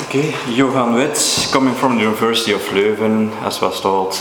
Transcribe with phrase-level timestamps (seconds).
[0.00, 4.14] Okay, Johan Wets, coming from the University of Leuven, as was told.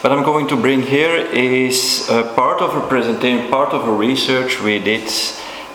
[0.00, 4.60] What I'm going to bring here is part of a presentation, part of a research
[4.62, 5.10] we did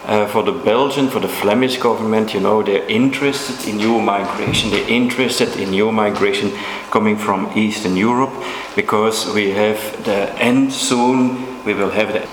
[0.05, 2.34] uh, for the Belgian, for the Flemish government.
[2.34, 4.71] You know, they're interested in new migration.
[4.71, 6.52] They're interested in new migration
[6.89, 8.34] coming from Eastern Europe
[8.75, 11.64] because we have the end soon.
[11.66, 12.23] We will have the,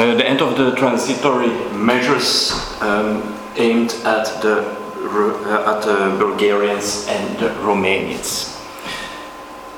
[0.00, 7.38] uh, the end of the transitory measures um, aimed at the at the Bulgarians and
[7.38, 8.56] the Romanians.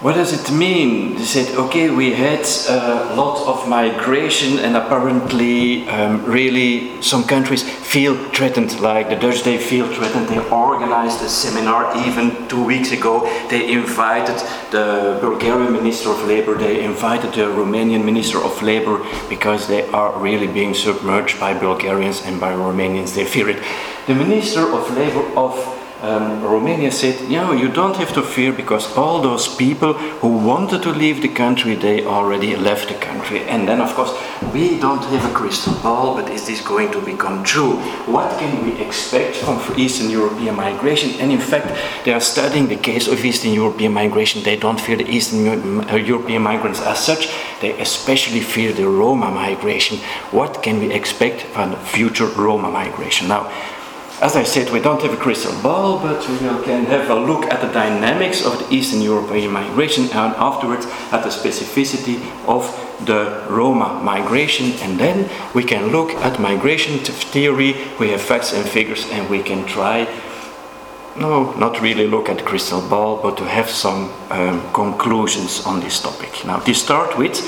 [0.03, 1.15] What does it mean?
[1.15, 7.63] They said, okay, we had a lot of migration, and apparently, um, really, some countries
[7.93, 8.81] feel threatened.
[8.81, 10.27] Like the Dutch, they feel threatened.
[10.27, 13.15] They organized a seminar even two weeks ago.
[13.51, 14.39] They invited
[14.71, 20.19] the Bulgarian Minister of Labor, they invited the Romanian Minister of Labor because they are
[20.19, 23.15] really being submerged by Bulgarians and by Romanians.
[23.15, 23.63] They fear it.
[24.07, 28.53] The Minister of Labor of um, Romania said, you know, you don't have to fear
[28.53, 33.41] because all those people who wanted to leave the country, they already left the country.
[33.43, 34.13] And then, of course,
[34.53, 37.77] we don't have a crystal ball, but is this going to become true?
[38.07, 41.11] What can we expect from Eastern European migration?
[41.21, 41.69] And in fact,
[42.05, 44.43] they are studying the case of Eastern European migration.
[44.43, 47.29] They don't fear the Eastern uh, European migrants as such,
[47.61, 49.99] they especially fear the Roma migration.
[50.33, 53.29] What can we expect from the future Roma migration?
[53.29, 53.53] Now,
[54.23, 57.47] as I said, we don't have a crystal ball, but we can have a look
[57.47, 62.63] at the dynamics of the Eastern European migration and afterwards at the specificity of
[63.05, 64.75] the Roma migration.
[64.81, 69.43] And then we can look at migration theory, we have facts and figures, and we
[69.43, 70.07] can try,
[71.17, 75.81] no, not really look at the crystal ball, but to have some um, conclusions on
[75.81, 76.45] this topic.
[76.47, 77.43] Now, to start with,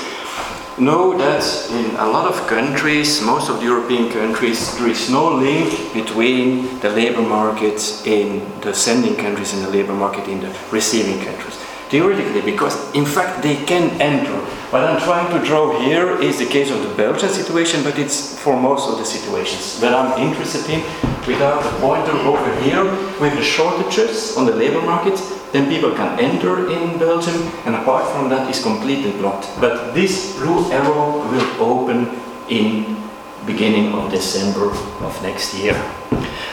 [0.77, 5.33] know that in a lot of countries, most of the European countries, there is no
[5.33, 10.53] link between the labor market in the sending countries and the labor market in the
[10.71, 11.55] receiving countries.
[11.89, 14.35] Theoretically, because in fact they can enter.
[14.71, 18.37] What I'm trying to draw here is the case of the Belgian situation, but it's
[18.39, 20.81] for most of the situations that I'm interested in.
[21.27, 22.83] Without the pointer over here,
[23.21, 25.17] with the shortages on the labor market,
[25.55, 29.47] then people can enter in Belgium, and apart from that, is completely blocked.
[29.61, 32.11] But this blue arrow will open
[32.49, 32.97] in
[33.45, 35.73] beginning of December of next year.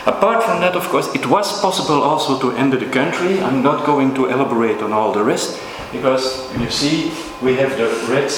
[0.06, 3.41] Apart from that, of course, it was possible also to enter the country.
[3.42, 5.58] I'm not going to elaborate on all the rest,
[5.91, 7.10] because you see,
[7.42, 8.30] we have the red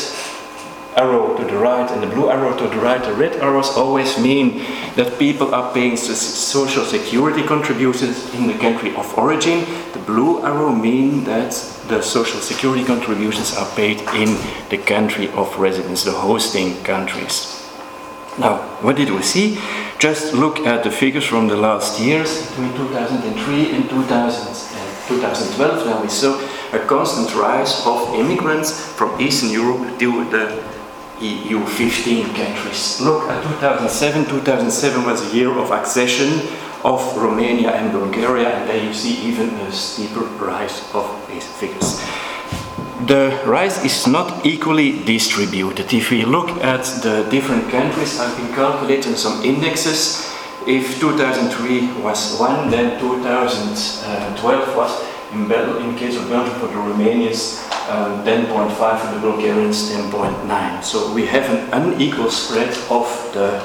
[0.97, 3.03] arrow to the right and the blue arrow to the right.
[3.03, 4.59] The red arrows always mean
[4.97, 9.65] that people are paying social security contributions in the country of origin.
[9.93, 11.53] The blue arrow mean that
[11.89, 14.37] the social security contributions are paid in
[14.71, 17.61] the country of residence, the hosting countries.
[18.39, 19.59] Now, what did we see?
[19.99, 26.03] Just look at the figures from the last years, between 2003 and 2012, uh, then
[26.03, 26.35] we saw
[26.73, 30.74] a constant rise of immigrants from Eastern Europe due to the
[31.21, 33.01] EU 15 countries.
[33.01, 34.25] Look at 2007.
[34.27, 36.43] 2007 was a year of accession
[36.85, 42.01] of Romania and Bulgaria, and there you see even a steeper rise of these figures.
[43.07, 45.93] The rise is not equally distributed.
[45.93, 50.31] If we look at the different countries, I've been calculating some indexes.
[50.67, 54.91] If 2003 was 1, then 2012 was,
[55.35, 55.51] in,
[55.85, 60.83] in case of Belgium for the Romanians, um, 10.5 for the Bulgarians, 10.9.
[60.85, 63.61] So we have an unequal spread of the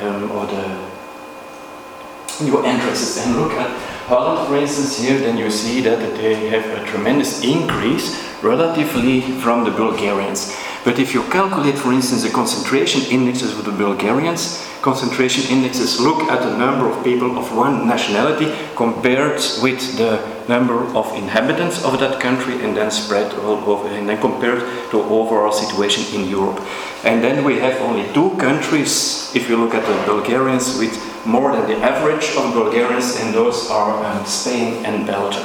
[0.00, 3.24] um, of the new entrances.
[3.24, 3.70] And look at
[4.06, 9.64] Holland, for instance, here, then you see that they have a tremendous increase relatively from
[9.64, 10.56] the Bulgarians.
[10.84, 16.22] But if you calculate, for instance, the concentration indexes of the Bulgarians, concentration indexes look
[16.30, 22.00] at the number of people of one nationality compared with the number of inhabitants of
[22.00, 24.60] that country and then spread all over and then compared
[24.90, 26.60] to overall situation in Europe.
[27.04, 30.94] And then we have only two countries, if you look at the Bulgarians, with
[31.26, 35.44] more than the average of Bulgarians, and those are um, Spain and Belgium.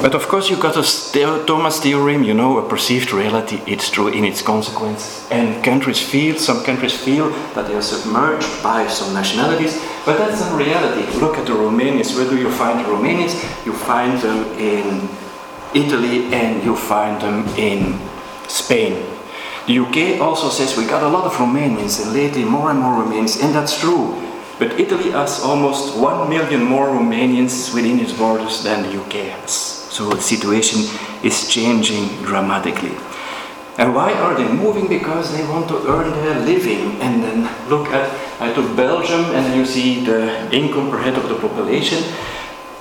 [0.00, 0.84] But of course, you got a
[1.46, 5.26] Thomas theorem, you know, a perceived reality, it's true in its consequences.
[5.32, 10.40] And countries feel, some countries feel that they are submerged by some nationalities, but that's
[10.40, 11.04] not reality.
[11.18, 12.14] Look at the Romanians.
[12.16, 13.34] Where do you find the Romanians?
[13.66, 15.08] You find them in
[15.74, 17.98] Italy and you find them in
[18.48, 19.04] Spain.
[19.66, 23.04] The UK also says we got a lot of Romanians and lately more and more
[23.04, 24.16] Romanians, and that's true.
[24.58, 29.52] But Italy has almost one million more Romanians within its borders than the UK has.
[29.52, 30.80] So the situation
[31.22, 32.96] is changing dramatically.
[33.78, 34.88] And why are they moving?
[34.88, 37.00] Because they want to earn their living.
[37.00, 37.38] And then
[37.70, 38.10] look at,
[38.54, 42.02] took Belgium, and then you see the income per head of the population.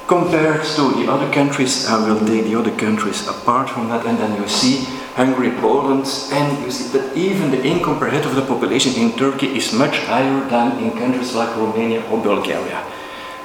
[0.07, 4.17] compared to the other countries, I will take the other countries apart from that, and
[4.17, 4.85] then you see
[5.15, 9.11] Hungary, Poland, and you see that even the income per head of the population in
[9.17, 12.81] Turkey is much higher than in countries like Romania or Bulgaria.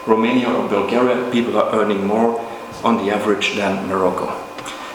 [0.07, 2.39] Romania or Bulgaria, people are earning more
[2.85, 4.52] on the average than Morocco.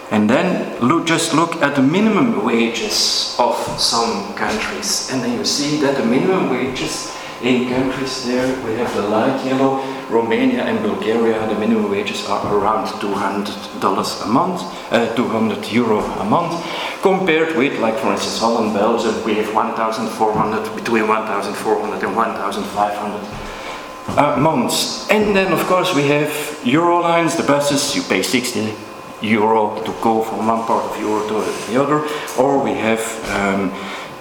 [0.10, 5.44] And then look, just look at the minimum wages of some countries, and then you
[5.44, 7.14] see that the minimum wages
[7.44, 12.56] in countries there, we have the light yellow, Romania and Bulgaria, the minimum wages are
[12.56, 14.62] around $200 a month,
[14.92, 16.66] uh, 200 euro a month,
[17.02, 24.40] compared with, like for instance, Holland, Belgium, we have 1,400, between 1,400 and 1,500 uh,
[24.40, 25.08] months.
[25.12, 26.30] And then, of course, we have
[26.64, 28.87] Eurolines, the buses, you pay 60
[29.22, 33.72] euro to go from one part of Europe to the other, or we have um,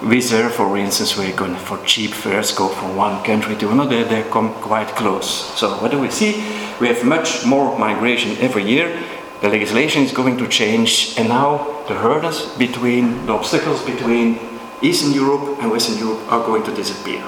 [0.01, 4.03] Wizz Air, for instance, we're going for cheap fares, go from one country to another,
[4.03, 5.27] they come quite close.
[5.57, 6.35] So what do we see?
[6.79, 9.03] We have much more migration every year.
[9.41, 14.39] The legislation is going to change, and now the hurdles between, the obstacles between
[14.83, 17.23] Eastern Europe and Western Europe are going to disappear.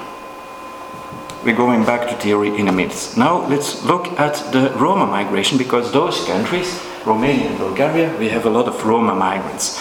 [1.44, 3.14] We're going back to theory in a minute.
[3.16, 8.44] Now let's look at the Roma migration because those countries, Romania and Bulgaria, we have
[8.44, 9.80] a lot of Roma migrants.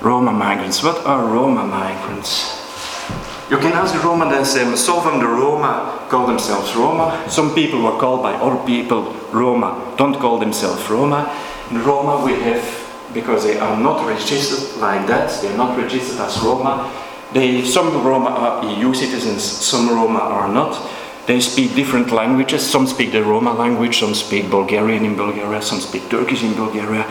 [0.00, 0.82] Roma migrants.
[0.82, 2.60] What are Roma migrants?
[3.50, 4.82] You can ask the Roma themselves.
[4.82, 7.22] Some of the Roma, call themselves Roma.
[7.28, 11.30] Some people were called by other people Roma, don't call themselves Roma.
[11.70, 12.64] In Roma, we have,
[13.12, 16.90] because they are not registered like that, they're not registered as Roma.
[17.34, 20.74] They, some Roma are EU citizens, some Roma are not.
[21.26, 22.62] They speak different languages.
[22.64, 27.06] Some speak the Roma language, some speak Bulgarian in Bulgaria, some speak Turkish in Bulgaria.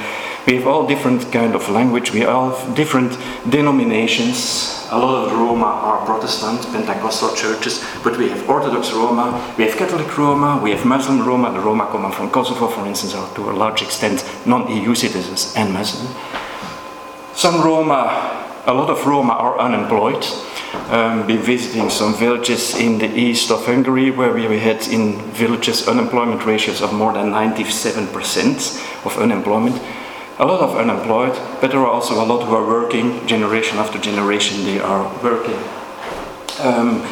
[0.46, 2.14] We have all different kind of language.
[2.14, 3.18] We have different
[3.50, 4.86] denominations.
[4.92, 9.26] A lot of Roma are Protestant, Pentecostal churches, but we have Orthodox Roma,
[9.58, 11.52] we have Catholic Roma, we have Muslim Roma.
[11.52, 15.74] The Roma coming from Kosovo, for instance, are to a large extent non-EU citizens and
[15.74, 16.14] Muslim.
[17.34, 18.04] Some Roma,
[18.68, 20.24] a lot of Roma are unemployed.
[20.90, 25.88] Um, been visiting some villages in the east of Hungary where we had in villages
[25.88, 29.82] unemployment ratios of more than 97% of unemployment
[30.40, 34.00] a lot of unemployed, but there are also a lot who are working, generation after
[34.00, 35.58] generation, they are working.
[36.60, 37.06] Um,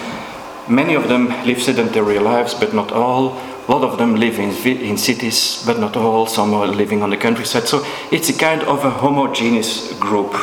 [0.67, 3.37] many of them live sedentary lives, but not all.
[3.67, 6.25] A lot of them live in, in cities, but not all.
[6.25, 7.67] Some are living on the countryside.
[7.67, 10.33] So it's a kind of a homogeneous group.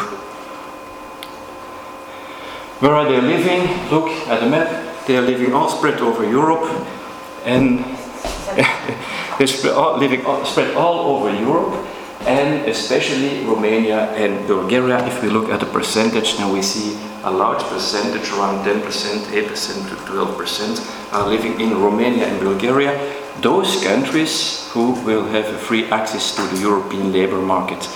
[2.80, 3.90] Where are they living?
[3.90, 5.06] Look at the map.
[5.06, 6.64] They are living all spread over Europe,
[7.44, 7.84] and
[9.38, 11.86] they're living all, spread all over Europe
[12.26, 15.04] and especially Romania and Bulgaria.
[15.06, 19.88] If we look at the percentage, now we see a large percentage, around 10%, 8%
[19.88, 22.92] to 12%, are living in Romania and Bulgaria.
[23.40, 27.88] Those countries who will have free access to the European labor market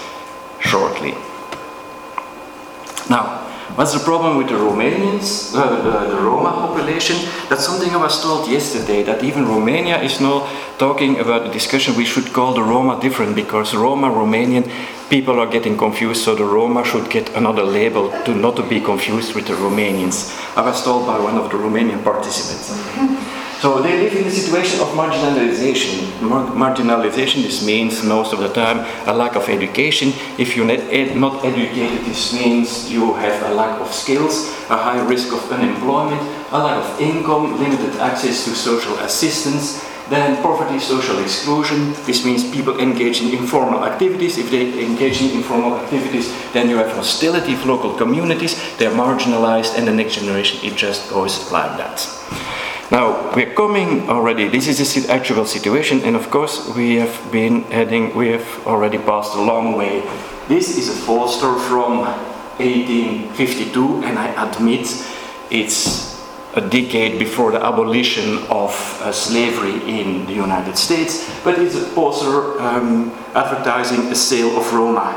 [0.61, 1.15] shortly.
[3.11, 3.42] Now,
[3.75, 7.17] What's the problem with the Romanians, uh, the, the, Roma population?
[7.49, 10.47] That's something I was told yesterday, that even Romania is now
[10.77, 14.71] talking about the discussion we should call the Roma different because Roma, Romanian,
[15.09, 18.79] people are getting confused, so the Roma should get another label to not to be
[18.79, 20.29] confused with the Romanians.
[20.55, 22.77] I was told by one of the Romanian participants.
[23.63, 26.21] So they live in a situation of marginalization.
[26.21, 30.09] Mar marginalization, this means most of the time a lack of education.
[30.37, 34.77] If you're not, ed not educated, this means you have a lack of skills, a
[34.77, 36.21] high risk of unemployment,
[36.51, 41.93] a lack of income, limited access to social assistance, then poverty, social exclusion.
[42.03, 44.39] This means people engage in informal activities.
[44.39, 48.59] If they engage in informal activities, then you have hostility of local communities.
[48.79, 52.03] They're marginalized, and the next generation, it just goes like that.
[52.93, 57.63] Now, we're coming already, this is the actual situation, and of course, we have been
[57.73, 60.03] heading, we have already passed a long way.
[60.47, 62.01] This is a poster from
[62.61, 64.87] 1852, and I admit
[65.51, 66.21] it's
[66.53, 71.89] a decade before the abolition of uh, slavery in the United States, but it's a
[71.95, 75.17] poster um, advertising a sale of Roma.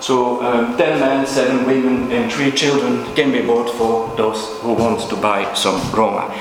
[0.00, 4.72] So um, 10 men, 7 women, and 3 children can be bought for those who
[4.72, 6.32] want to buy some Roma.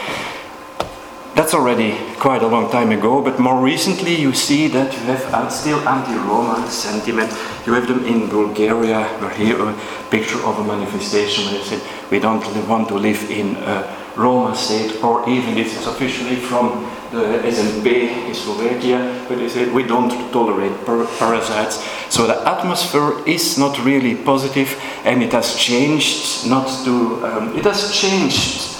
[1.35, 5.51] That's already quite a long time ago, but more recently you see that you have
[5.51, 7.31] still anti-Roma sentiment.
[7.65, 9.73] You have them in Bulgaria, where here a
[10.11, 13.83] picture of a manifestation where they said we don't want to live in a
[14.15, 19.73] Roma state, or even this is officially from the SNP in Slovakia, but they said
[19.73, 21.81] we don't tolerate parasites.
[22.09, 26.47] So the atmosphere is not really positive, and it has changed.
[26.47, 28.77] Not to um, it has changed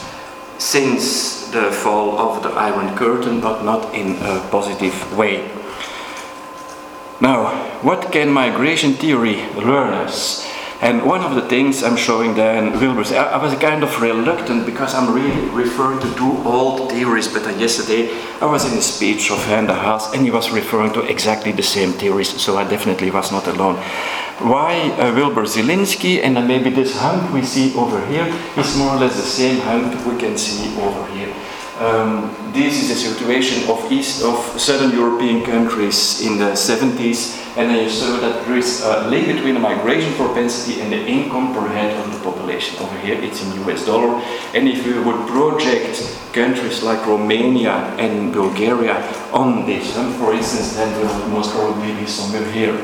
[0.59, 5.47] since the fall of the Iron Curtain, but not in a positive way.
[7.21, 10.42] Now, what can migration theory learn us?
[10.83, 14.01] And one of the things I'm showing there in Wilbur's, I, I, was kind of
[14.01, 18.11] reluctant because I'm really referring to two old theories, but uh, yesterday
[18.41, 21.53] I was in a speech of Hein de Haas and he was referring to exactly
[21.53, 23.77] the same theories, so I definitely was not alone.
[24.43, 28.89] Why uh, Wilbur Zelinsky and then maybe this hump we see over here is more
[28.89, 31.33] or less the same hump we can see over here.
[31.79, 37.69] Um, this is the situation of east of southern European countries in the 70s, and
[37.69, 41.53] then you saw that there is a link between the migration propensity and the income
[41.53, 42.81] per head of the population.
[42.81, 44.21] Over here, it's in US dollar,
[44.55, 48.97] and if we would project countries like Romania and Bulgaria
[49.31, 52.77] on this, um, for instance, then there would most probably be somewhere here.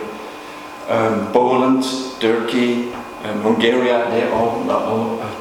[0.88, 1.84] Um, Poland,
[2.20, 5.36] Turkey, um, Hungary, they all, all uh,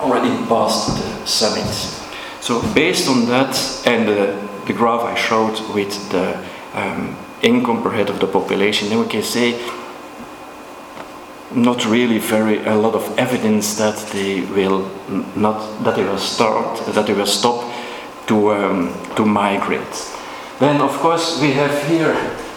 [0.00, 1.66] already passed the summit.
[2.40, 6.38] So based on that and the, the graph I showed with the
[6.74, 9.58] um, income per head of the population, then we can say
[11.52, 14.88] not really very a lot of evidence that they will
[15.34, 17.64] not that they will start that they will stop
[18.26, 20.12] to um, to migrate.
[20.60, 22.14] Then of course we have here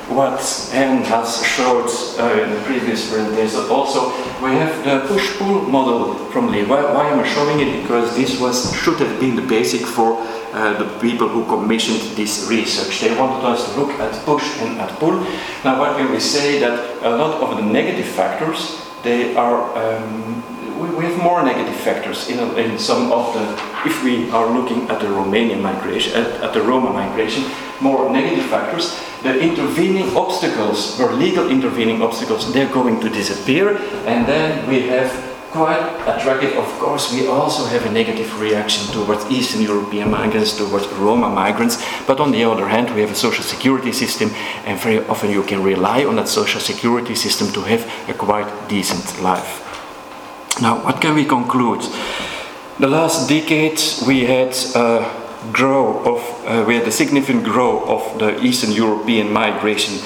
[0.09, 0.39] what
[0.73, 3.59] Anne has showed uh, in the previous presentation.
[3.71, 4.07] Also,
[4.43, 6.63] we have the push-pull model from Lee.
[6.65, 7.81] Why, why, am I showing it?
[7.81, 10.17] Because this was should have been the basic for
[10.53, 13.01] uh, the people who commissioned this research.
[13.01, 15.19] They wanted us to look at push and at pull.
[15.63, 16.59] Now, what can we say?
[16.59, 20.43] That a lot of the negative factors, they are um,
[20.91, 23.43] we, have more negative factors in, in some of the,
[23.87, 27.43] if we are looking at the Romanian migration, at, at the Roma migration,
[27.83, 34.25] more negative factors, the intervening obstacles, or legal intervening obstacles, they're going to disappear, and
[34.25, 35.11] then we have
[35.51, 36.53] quite a attractive.
[36.57, 41.77] Of course, we also have a negative reaction towards Eastern European migrants, towards Roma migrants.
[42.07, 44.31] But on the other hand, we have a social security system,
[44.65, 48.49] and very often you can rely on that social security system to have a quite
[48.67, 49.61] decent life.
[50.61, 51.81] Now, what can we conclude?
[52.79, 58.19] The last decade we had a grow of, uh, we had a significant growth of
[58.19, 59.99] the Eastern European migration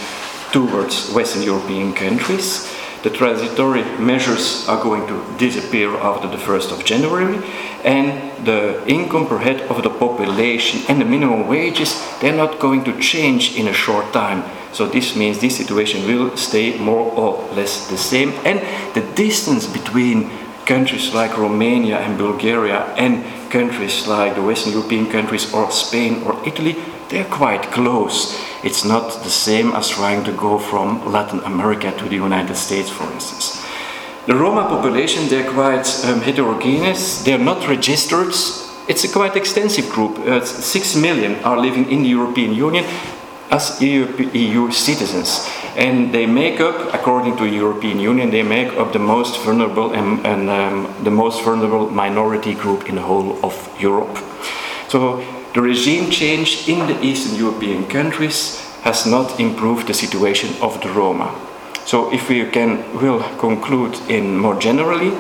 [0.51, 2.73] towards Western European countries.
[3.03, 7.39] The transitory measures are going to disappear after the 1st of January,
[7.83, 12.83] and the income per head of the population and the minimum wages they're not going
[12.85, 14.43] to change in a short time.
[14.73, 18.59] So this means this situation will stay more or less the same, and
[18.95, 20.29] the distance between
[20.65, 26.37] countries like Romania and Bulgaria and countries like the Western European countries or Spain or
[26.45, 26.75] Italy,
[27.09, 28.37] they're quite close.
[28.63, 32.89] It's not the same as trying to go from Latin America to the United States,
[32.89, 33.63] for instance.
[34.25, 38.33] The Roma population, they're quite um, heterogeneous, they're not registered.
[38.89, 40.19] It's a quite extensive group.
[40.19, 42.85] Uh, six million are living in the European Union
[43.49, 48.73] as EU, EU citizens and they make up, according to the European Union, they make
[48.73, 53.37] up the most vulnerable and, and um, the most vulnerable minority group in the whole
[53.45, 54.17] of Europe.
[54.87, 60.81] So the regime change in the Eastern European countries has not improved the situation of
[60.81, 61.29] the Roma.
[61.85, 65.11] So if we can will conclude in more generally,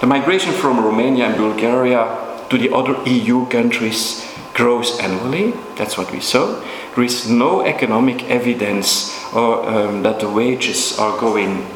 [0.00, 5.52] the migration from Romania and Bulgaria to the other EU countries grows annually.
[5.76, 6.62] That's what we saw.
[6.94, 11.66] There is no economic evidence or, um, that the wages are going,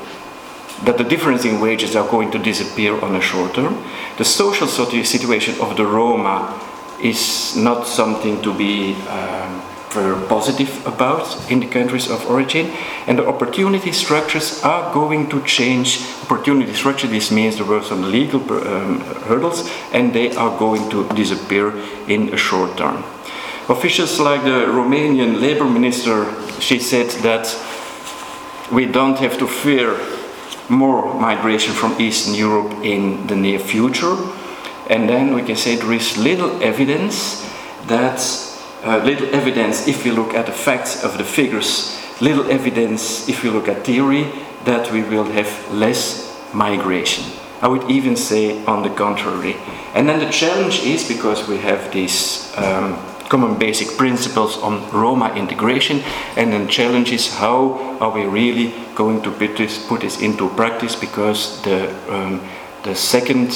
[0.84, 3.82] that the difference in wages are going to disappear on a short term.
[4.16, 6.54] The social situation of the Roma
[7.02, 12.70] is not something to be um, very positive about in the countries of origin,
[13.06, 16.00] and the opportunity structures are going to change.
[16.22, 21.08] Opportunity structure, this means there were some legal um, hurdles, and they are going to
[21.14, 21.72] disappear
[22.06, 23.02] in a short term.
[23.68, 26.24] Officials like the Romanian labor minister,
[26.58, 27.54] she said that
[28.72, 29.98] we don't have to fear
[30.70, 34.16] more migration from Eastern Europe in the near future.
[34.88, 37.46] And then we can say there is little evidence
[37.88, 38.20] that,
[38.84, 43.42] uh, little evidence if we look at the facts of the figures, little evidence if
[43.42, 44.32] we look at theory
[44.64, 47.24] that we will have less migration.
[47.60, 49.56] I would even say on the contrary.
[49.94, 52.96] And then the challenge is because we have this um,
[53.28, 56.00] common basic principles on Roma integration
[56.36, 60.96] and then challenges how are we really going to put this, put this into practice
[60.96, 62.40] because the um,
[62.84, 63.50] the second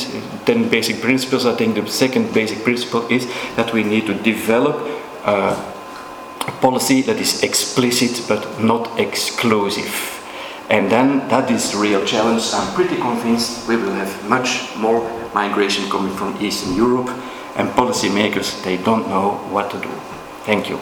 [0.46, 3.26] 10 basic principles, I think the second basic principle is
[3.56, 4.76] that we need to develop
[5.24, 5.56] a
[6.60, 10.18] policy that is explicit but not exclusive.
[10.70, 12.50] And then that is the real challenge.
[12.52, 15.00] I'm pretty convinced we will have much more
[15.34, 17.08] migration coming from Eastern Europe
[17.56, 19.90] and policymakers, they don't know what to do.
[20.44, 20.78] Thank you.